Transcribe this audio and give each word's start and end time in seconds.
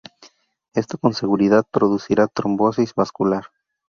Esto 0.73 0.97
con 0.97 1.13
seguridad 1.13 1.63
producirá 1.71 2.25
trombosis 2.25 2.95
vascular. 2.95 3.43